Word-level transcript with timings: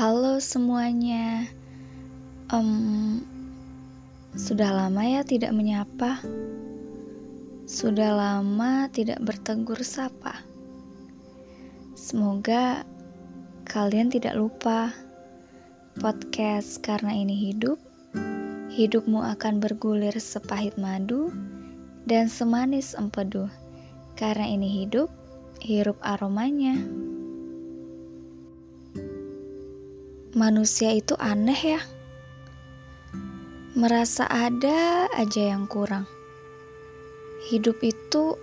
Halo 0.00 0.40
semuanya. 0.40 1.44
Um, 2.48 3.20
sudah 4.32 4.72
lama 4.72 5.04
ya 5.04 5.20
tidak 5.20 5.52
menyapa. 5.52 6.24
Sudah 7.68 8.16
lama 8.16 8.88
tidak 8.96 9.20
bertegur 9.20 9.76
sapa. 9.84 10.40
Semoga 11.92 12.88
kalian 13.68 14.08
tidak 14.08 14.40
lupa 14.40 14.88
podcast 16.00 16.80
karena 16.80 17.12
ini 17.12 17.36
hidup. 17.36 17.76
Hidupmu 18.72 19.20
akan 19.36 19.60
bergulir 19.60 20.16
sepahit 20.16 20.80
madu 20.80 21.28
dan 22.08 22.32
semanis 22.32 22.96
empedu. 22.96 23.52
Karena 24.16 24.48
ini 24.48 24.80
hidup, 24.80 25.12
hirup 25.60 26.00
aromanya. 26.00 26.80
Manusia 30.34 30.94
itu 30.94 31.18
aneh 31.18 31.78
ya. 31.78 31.82
Merasa 33.74 34.26
ada 34.26 35.06
aja 35.14 35.54
yang 35.54 35.66
kurang. 35.66 36.06
Hidup 37.50 37.82
itu 37.82 38.38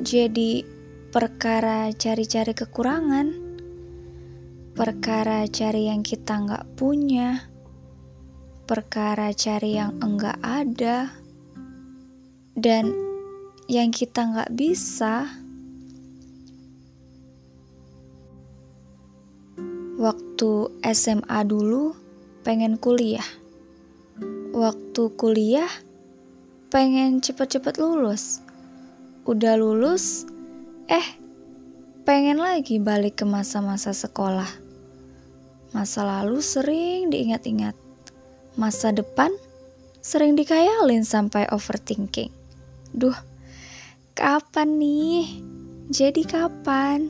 jadi 0.00 0.64
perkara 1.12 1.90
cari-cari 1.92 2.52
kekurangan. 2.52 3.28
Perkara 4.76 5.48
cari 5.48 5.88
yang 5.88 6.04
kita 6.04 6.36
nggak 6.44 6.64
punya. 6.76 7.48
Perkara 8.68 9.32
cari 9.32 9.80
yang 9.80 9.96
enggak 10.04 10.36
ada. 10.44 11.12
Dan 12.56 12.92
yang 13.68 13.92
kita 13.92 14.32
nggak 14.32 14.52
bisa 14.52 15.45
Waktu 19.96 20.76
SMA 20.92 21.40
dulu 21.48 21.96
pengen 22.44 22.76
kuliah. 22.76 23.24
Waktu 24.52 25.02
kuliah 25.16 25.72
pengen 26.68 27.24
cepet-cepet 27.24 27.80
lulus. 27.80 28.44
Udah 29.24 29.56
lulus, 29.56 30.28
eh 30.92 31.16
pengen 32.04 32.44
lagi 32.44 32.76
balik 32.76 33.24
ke 33.24 33.24
masa-masa 33.24 33.96
sekolah. 33.96 34.46
Masa 35.72 36.04
lalu 36.04 36.44
sering 36.44 37.08
diingat-ingat. 37.08 37.72
Masa 38.60 38.92
depan 38.92 39.32
sering 40.04 40.36
dikayalin 40.36 41.08
sampai 41.08 41.48
overthinking. 41.48 42.28
Duh, 42.92 43.16
kapan 44.12 44.76
nih? 44.76 45.40
Jadi 45.88 46.28
kapan? 46.28 47.08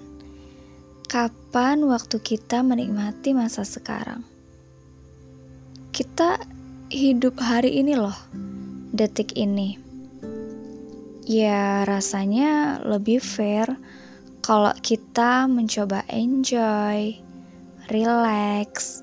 Kapan 1.11 1.46
waktu 1.57 2.21
kita 2.21 2.61
menikmati 2.61 3.33
masa 3.33 3.65
sekarang? 3.65 4.21
Kita 5.89 6.37
hidup 6.93 7.41
hari 7.41 7.81
ini 7.81 7.97
loh, 7.97 8.13
detik 8.93 9.33
ini. 9.41 9.81
Ya, 11.25 11.89
rasanya 11.89 12.85
lebih 12.85 13.25
fair 13.25 13.73
kalau 14.45 14.69
kita 14.85 15.49
mencoba 15.49 16.05
enjoy, 16.13 17.17
relax, 17.89 19.01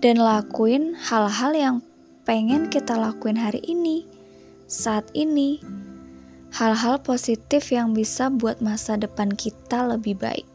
dan 0.00 0.16
lakuin 0.16 0.96
hal-hal 0.96 1.52
yang 1.52 1.76
pengen 2.24 2.72
kita 2.72 2.96
lakuin 2.96 3.36
hari 3.36 3.60
ini, 3.68 4.08
saat 4.64 5.04
ini. 5.12 5.60
Hal-hal 6.56 7.04
positif 7.04 7.68
yang 7.68 7.92
bisa 7.92 8.32
buat 8.32 8.64
masa 8.64 8.96
depan 8.96 9.36
kita 9.36 9.92
lebih 9.92 10.16
baik 10.16 10.48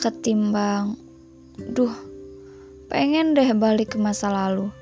ketimbang 0.00 0.96
duh 1.60 1.92
pengen 2.88 3.36
deh 3.36 3.52
balik 3.52 3.94
ke 3.94 3.98
masa 4.00 4.32
lalu. 4.32 4.72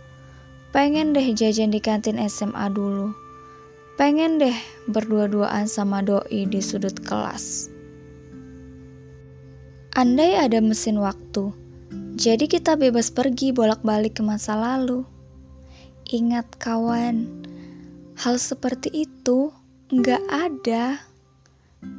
Pengen 0.71 1.11
deh 1.11 1.35
jajan 1.35 1.75
di 1.75 1.83
kantin 1.83 2.23
SMA 2.31 2.71
dulu. 2.71 3.11
Pengen 3.99 4.39
deh 4.39 4.55
berdua-duaan 4.87 5.67
sama 5.67 6.01
doi 6.07 6.47
di 6.47 6.63
sudut 6.63 6.95
kelas. 7.03 7.67
Andai 9.99 10.39
ada 10.39 10.63
mesin 10.63 11.03
waktu 11.03 11.51
jadi 12.19 12.51
kita 12.51 12.75
bebas 12.75 13.15
pergi 13.15 13.55
bolak-balik 13.55 14.19
ke 14.19 14.23
masa 14.27 14.59
lalu. 14.59 15.07
Ingat 16.11 16.59
kawan 16.59 17.47
hal 18.19 18.43
seperti 18.43 19.07
itu 19.07 19.55
nggak 19.95 20.23
ada. 20.31 20.99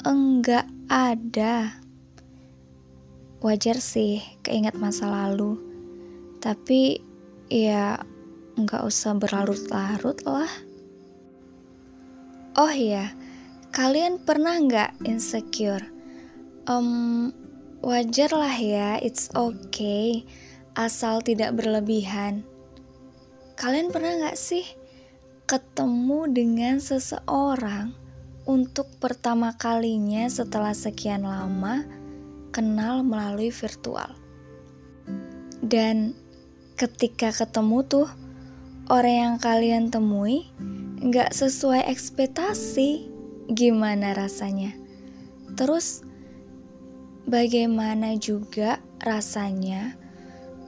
Enggak 0.04 0.68
ada 0.92 1.80
wajar 3.40 3.80
sih 3.80 4.20
keinget 4.44 4.76
masa 4.76 5.08
lalu. 5.08 5.60
Tapi 6.44 7.00
ya 7.48 8.00
nggak 8.60 8.84
usah 8.84 9.16
berlarut-larut 9.16 10.20
lah. 10.28 10.52
Oh 12.60 12.72
iya 12.72 13.16
kalian 13.72 14.20
pernah 14.20 14.60
nggak 14.60 15.06
insecure? 15.08 15.86
Um, 16.70 17.32
wajar 17.82 18.30
lah 18.36 18.54
ya 18.54 19.00
it's 19.00 19.32
okay 19.32 20.28
asal 20.76 21.24
tidak 21.24 21.56
berlebihan. 21.56 22.44
Kalian 23.60 23.92
pernah 23.92 24.16
nggak 24.16 24.40
sih 24.40 24.64
ketemu 25.50 26.30
dengan 26.30 26.78
seseorang 26.78 27.92
untuk 28.46 28.86
pertama 29.02 29.58
kalinya 29.58 30.30
setelah 30.30 30.78
sekian 30.78 31.26
lama 31.26 31.99
kenal 32.50 33.02
melalui 33.06 33.54
virtual. 33.54 34.14
Dan 35.60 36.18
ketika 36.80 37.30
ketemu 37.34 37.86
tuh, 37.86 38.08
orang 38.90 39.16
yang 39.16 39.36
kalian 39.38 39.94
temui 39.94 40.50
nggak 41.00 41.32
sesuai 41.32 41.88
ekspektasi, 41.88 43.08
gimana 43.54 44.18
rasanya? 44.18 44.76
Terus, 45.56 46.04
bagaimana 47.30 48.18
juga 48.18 48.82
rasanya 49.04 50.00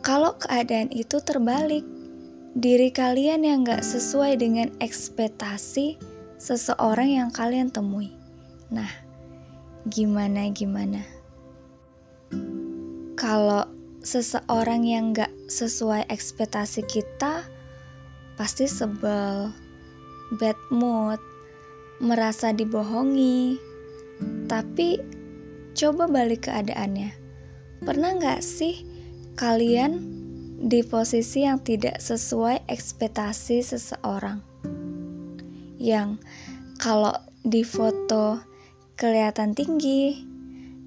kalau 0.02 0.34
keadaan 0.42 0.90
itu 0.90 1.22
terbalik? 1.22 1.86
Diri 2.52 2.92
kalian 2.92 3.48
yang 3.48 3.64
nggak 3.64 3.80
sesuai 3.80 4.36
dengan 4.36 4.76
ekspektasi 4.84 5.96
seseorang 6.36 7.22
yang 7.22 7.30
kalian 7.32 7.72
temui. 7.72 8.12
Nah, 8.68 8.92
gimana 9.88 10.52
gimana? 10.52 11.21
Kalau 13.22 13.70
seseorang 14.02 14.82
yang 14.82 15.14
gak 15.14 15.30
sesuai 15.46 16.10
ekspektasi 16.10 16.82
kita 16.90 17.46
pasti 18.34 18.66
sebel, 18.66 19.54
bad 20.42 20.58
mood, 20.74 21.22
merasa 22.02 22.50
dibohongi. 22.50 23.62
Tapi 24.50 24.98
coba 25.78 26.10
balik 26.10 26.50
keadaannya. 26.50 27.14
Pernah 27.86 28.18
gak 28.18 28.42
sih 28.42 28.90
kalian 29.38 30.02
di 30.58 30.82
posisi 30.82 31.46
yang 31.46 31.62
tidak 31.62 32.02
sesuai 32.02 32.66
ekspektasi 32.66 33.62
seseorang? 33.62 34.42
Yang 35.78 36.18
kalau 36.82 37.14
di 37.46 37.62
foto 37.62 38.42
kelihatan 38.98 39.54
tinggi, 39.54 40.31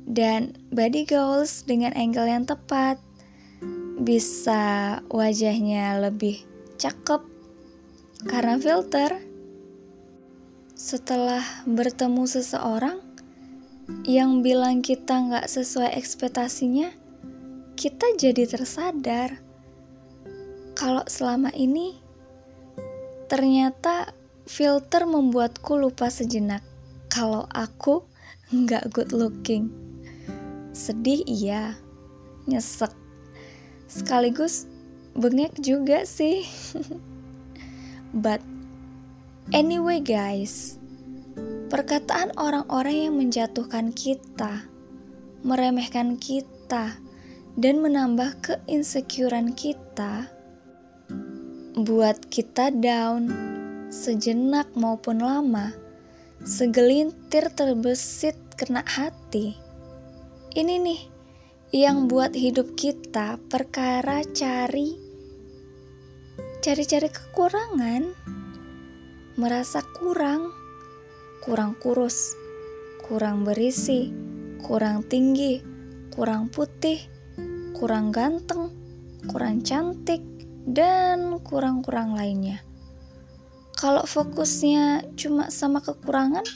dan 0.05 0.57
body 0.71 1.09
goals 1.09 1.65
dengan 1.65 1.97
angle 1.97 2.29
yang 2.29 2.45
tepat. 2.45 3.01
Bisa 4.01 4.99
wajahnya 5.09 5.97
lebih 6.01 6.45
cakep 6.77 7.25
karena 8.29 8.61
filter. 8.61 9.21
Setelah 10.75 11.45
bertemu 11.65 12.29
seseorang 12.29 12.99
yang 14.05 14.41
bilang 14.45 14.81
kita 14.81 15.17
nggak 15.17 15.47
sesuai 15.49 15.93
ekspektasinya 15.97 16.93
kita 17.75 18.17
jadi 18.17 18.47
tersadar. 18.47 19.41
Kalau 20.75 21.07
selama 21.07 21.55
ini 21.55 21.99
ternyata 23.31 24.15
filter 24.47 25.07
membuatku 25.07 25.79
lupa 25.79 26.11
sejenak. 26.11 26.63
Kalau 27.11 27.47
aku 27.51 28.03
nggak 28.51 28.91
good 28.91 29.11
looking. 29.15 29.71
Sedih 30.75 31.23
iya, 31.31 31.79
nyesek. 32.51 32.91
Sekaligus 33.87 34.67
bengek 35.15 35.55
juga 35.63 36.03
sih. 36.03 36.43
But 38.11 38.43
anyway 39.55 40.03
guys, 40.03 40.83
perkataan 41.71 42.35
orang-orang 42.35 43.07
yang 43.07 43.15
menjatuhkan 43.23 43.95
kita, 43.95 44.67
meremehkan 45.47 46.19
kita, 46.19 46.99
dan 47.55 47.79
menambah 47.79 48.43
keinsecurean 48.43 49.55
kita 49.55 50.27
buat 51.79 52.19
kita 52.35 52.75
down 52.75 53.31
sejenak 53.95 54.75
maupun 54.75 55.23
lama, 55.23 55.71
segelintir 56.43 57.47
terbesit 57.55 58.35
kena 58.59 58.83
hati 58.83 59.64
ini 60.55 60.79
nih 60.79 61.01
yang 61.75 62.07
buat 62.07 62.31
hidup 62.31 62.79
kita 62.79 63.43
perkara 63.51 64.23
cari 64.31 64.95
cari-cari 66.63 67.11
kekurangan, 67.11 68.15
merasa 69.35 69.83
kurang, 69.99 70.55
kurang 71.43 71.75
kurus, 71.83 72.39
kurang 73.03 73.43
berisi, 73.43 74.15
kurang 74.63 75.03
tinggi, 75.11 75.61
kurang 76.15 76.49
putih, 76.49 77.03
kurang 77.75 78.15
ganteng, 78.15 78.71
kurang 79.29 79.61
cantik, 79.61 80.23
dan 80.65 81.37
kurang-kurang 81.43 82.15
lainnya. 82.17 82.63
Kalau 83.77 84.07
fokusnya 84.07 85.13
cuma 85.19 85.51
sama 85.51 85.83
kekurangan, 85.83 86.47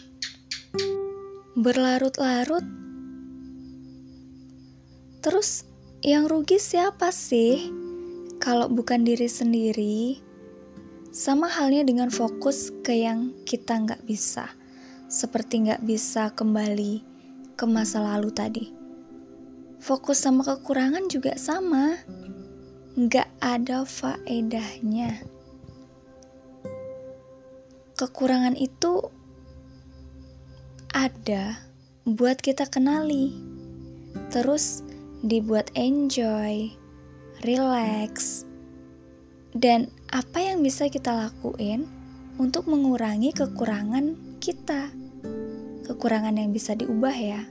berlarut-larut, 1.58 2.64
terus 5.28 5.68
yang 6.00 6.24
rugi 6.24 6.56
siapa 6.56 7.12
sih? 7.12 7.68
Kalau 8.40 8.72
bukan 8.72 9.04
diri 9.04 9.28
sendiri, 9.28 10.16
sama 11.12 11.52
halnya 11.52 11.84
dengan 11.84 12.08
fokus 12.08 12.72
ke 12.80 12.96
yang 13.04 13.36
kita 13.44 13.76
nggak 13.76 14.08
bisa, 14.08 14.48
seperti 15.12 15.68
nggak 15.68 15.84
bisa 15.84 16.32
kembali 16.32 17.04
ke 17.60 17.64
masa 17.68 18.00
lalu 18.00 18.32
tadi. 18.32 18.72
Fokus 19.84 20.24
sama 20.24 20.48
kekurangan 20.48 21.12
juga 21.12 21.36
sama, 21.36 22.00
nggak 22.96 23.28
ada 23.44 23.84
faedahnya 23.84 25.20
kekurangan 27.98 28.54
itu 28.54 29.10
ada 30.94 31.58
buat 32.06 32.38
kita 32.38 32.70
kenali, 32.70 33.34
terus 34.30 34.86
dibuat 35.24 35.70
enjoy, 35.74 36.70
relax, 37.42 38.44
dan 39.54 39.90
apa 40.14 40.38
yang 40.42 40.62
bisa 40.62 40.86
kita 40.90 41.10
lakuin 41.10 41.86
untuk 42.38 42.66
mengurangi 42.70 43.34
kekurangan 43.34 44.14
kita. 44.38 44.90
Kekurangan 45.88 46.36
yang 46.36 46.52
bisa 46.52 46.76
diubah 46.76 47.16
ya. 47.16 47.42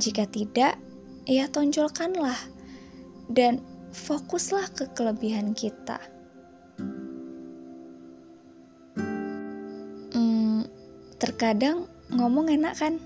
Jika 0.00 0.26
tidak, 0.26 0.76
ya 1.24 1.46
tonjolkanlah 1.46 2.36
dan 3.30 3.62
fokuslah 3.94 4.68
ke 4.74 4.90
kelebihan 4.92 5.54
kita. 5.54 6.00
Terkadang 11.20 11.84
ngomong 12.08 12.48
enak 12.48 12.80
kan? 12.80 12.96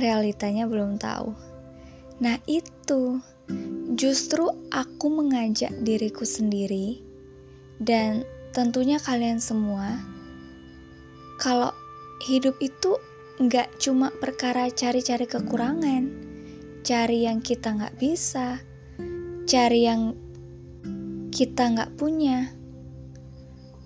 Realitanya 0.00 0.64
belum 0.64 0.96
tahu. 0.96 1.51
Nah, 2.22 2.38
itu 2.46 3.18
justru 3.98 4.46
aku 4.70 5.06
mengajak 5.10 5.74
diriku 5.82 6.22
sendiri 6.22 7.02
dan 7.82 8.22
tentunya 8.54 9.02
kalian 9.02 9.42
semua 9.42 9.98
kalau 11.42 11.74
hidup 12.22 12.54
itu 12.62 12.94
nggak 13.42 13.82
cuma 13.82 14.14
perkara 14.22 14.70
cari-cari 14.70 15.26
kekurangan, 15.26 16.06
cari 16.86 17.26
yang 17.26 17.42
kita 17.42 17.74
nggak 17.74 17.98
bisa, 17.98 18.62
cari 19.50 19.90
yang 19.90 20.14
kita 21.34 21.74
nggak 21.74 21.98
punya. 21.98 22.54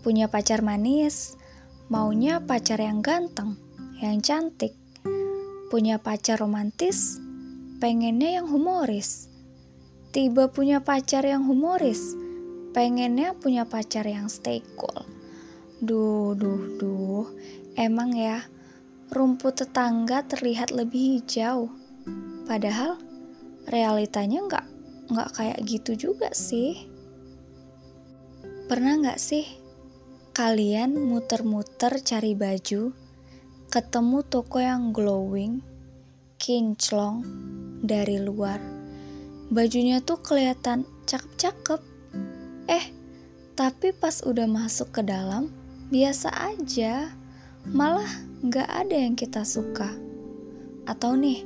Punya 0.04 0.28
pacar 0.28 0.60
manis, 0.60 1.40
Maunya 1.86 2.42
pacar 2.42 2.82
yang 2.82 2.98
ganteng, 2.98 3.54
yang 4.02 4.18
cantik. 4.18 4.74
Punya 5.70 6.02
pacar 6.02 6.42
romantis, 6.42 7.22
pengennya 7.78 8.40
yang 8.42 8.46
humoris. 8.48 9.28
Tiba 10.14 10.48
punya 10.48 10.80
pacar 10.80 11.26
yang 11.28 11.44
humoris, 11.44 12.16
pengennya 12.72 13.36
punya 13.36 13.68
pacar 13.68 14.08
yang 14.08 14.32
stay 14.32 14.64
cool. 14.80 15.04
Duh, 15.84 16.32
duh, 16.32 16.80
duh. 16.80 17.26
Emang 17.76 18.16
ya, 18.16 18.40
rumput 19.12 19.60
tetangga 19.60 20.24
terlihat 20.24 20.72
lebih 20.72 21.20
hijau. 21.20 21.68
Padahal 22.48 22.96
realitanya 23.68 24.40
nggak 24.48 24.66
nggak 25.12 25.30
kayak 25.36 25.58
gitu 25.68 25.92
juga 26.10 26.32
sih. 26.32 26.88
Pernah 28.66 28.98
nggak 29.04 29.20
sih 29.20 29.66
Kalian 30.36 31.00
muter-muter 31.00 31.96
cari 32.04 32.36
baju, 32.36 32.92
ketemu 33.72 34.18
toko 34.20 34.60
yang 34.60 34.92
glowing, 34.92 35.64
kinclong 36.46 37.26
dari 37.82 38.22
luar. 38.22 38.62
Bajunya 39.50 39.98
tuh 39.98 40.22
kelihatan 40.22 40.86
cakep-cakep. 41.02 41.82
Eh, 42.70 42.86
tapi 43.58 43.90
pas 43.90 44.22
udah 44.22 44.46
masuk 44.46 44.94
ke 44.94 45.02
dalam, 45.02 45.50
biasa 45.90 46.30
aja. 46.54 47.10
Malah 47.66 48.06
gak 48.46 48.70
ada 48.70 48.94
yang 48.94 49.18
kita 49.18 49.42
suka. 49.42 49.90
Atau 50.86 51.18
nih, 51.18 51.42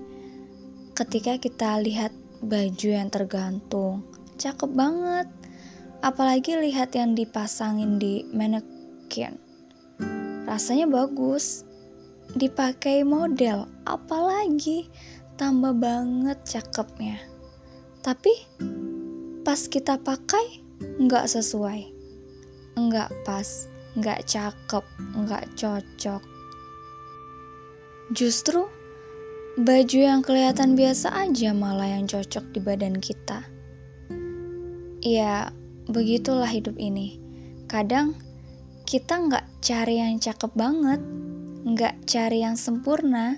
ketika 0.92 1.40
kita 1.40 1.80
lihat 1.80 2.12
baju 2.44 2.88
yang 2.92 3.08
tergantung, 3.08 4.04
cakep 4.36 4.68
banget. 4.68 5.32
Apalagi 6.04 6.60
lihat 6.60 6.92
yang 6.92 7.16
dipasangin 7.16 7.96
di 7.96 8.28
weekend. 8.36 9.40
Rasanya 10.44 10.84
bagus. 10.84 11.64
Dipakai 12.30 13.02
model, 13.02 13.66
apalagi 13.82 14.86
tambah 15.34 15.74
banget 15.74 16.38
cakepnya. 16.46 17.18
Tapi 18.00 18.30
pas 19.42 19.58
kita 19.66 19.98
pakai 19.98 20.62
nggak 21.00 21.26
sesuai, 21.26 21.90
nggak 22.78 23.10
pas, 23.26 23.66
nggak 23.98 24.20
cakep, 24.30 24.84
nggak 25.18 25.44
cocok. 25.58 26.22
Justru 28.14 28.70
baju 29.58 29.98
yang 29.98 30.22
kelihatan 30.22 30.78
biasa 30.78 31.10
aja 31.10 31.50
malah 31.50 31.90
yang 31.98 32.06
cocok 32.06 32.46
di 32.54 32.60
badan 32.62 32.96
kita. 33.02 33.42
Ya, 35.02 35.50
begitulah 35.90 36.48
hidup 36.48 36.78
ini. 36.78 37.18
Kadang 37.66 38.14
kita 38.84 39.18
nggak 39.18 39.46
cari 39.62 39.98
yang 39.98 40.20
cakep 40.20 40.52
banget, 40.54 41.00
nggak 41.66 42.08
cari 42.08 42.44
yang 42.44 42.56
sempurna, 42.56 43.36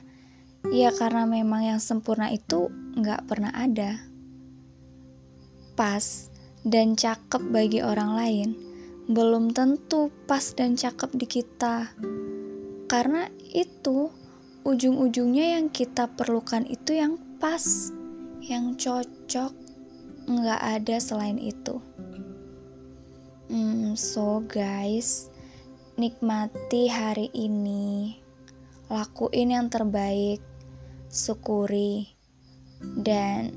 ya 0.70 0.94
karena 0.94 1.26
memang 1.26 1.66
yang 1.66 1.80
sempurna 1.82 2.30
itu 2.30 2.70
nggak 2.70 3.26
pernah 3.26 3.50
ada. 3.50 3.98
Pas 5.74 6.30
dan 6.62 6.94
cakep 6.94 7.42
bagi 7.50 7.82
orang 7.82 8.14
lain 8.14 8.50
belum 9.10 9.50
tentu 9.50 10.14
pas 10.30 10.54
dan 10.54 10.78
cakep 10.78 11.10
di 11.18 11.26
kita, 11.26 11.90
karena 12.86 13.26
itu 13.50 14.14
ujung-ujungnya 14.62 15.58
yang 15.58 15.66
kita 15.74 16.06
perlukan 16.06 16.62
itu 16.70 16.94
yang 16.94 17.18
pas, 17.42 17.90
yang 18.38 18.78
cocok, 18.78 19.50
nggak 20.30 20.60
ada 20.62 20.96
selain 21.02 21.34
itu. 21.42 21.82
Hmm, 23.50 23.98
so 23.98 24.38
guys, 24.46 25.31
nikmati 26.02 26.90
hari 26.90 27.30
ini, 27.30 28.18
lakuin 28.90 29.54
yang 29.54 29.70
terbaik, 29.70 30.42
syukuri, 31.06 32.10
dan 32.98 33.54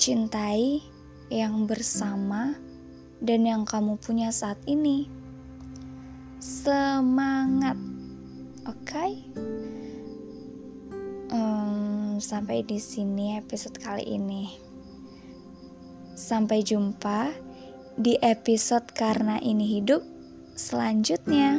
cintai 0.00 0.80
yang 1.28 1.68
bersama 1.68 2.56
dan 3.20 3.44
yang 3.44 3.68
kamu 3.68 4.00
punya 4.00 4.32
saat 4.32 4.56
ini. 4.64 5.12
Semangat, 6.40 7.76
oke? 8.64 8.80
Okay? 8.80 9.12
Um, 11.28 12.16
sampai 12.16 12.64
di 12.64 12.80
sini 12.80 13.36
episode 13.36 13.76
kali 13.76 14.08
ini. 14.08 14.56
Sampai 16.16 16.64
jumpa 16.64 17.28
di 18.00 18.16
episode 18.24 18.88
Karena 18.96 19.36
Ini 19.36 19.68
Hidup 19.68 20.13
selanjutnya. 20.56 21.53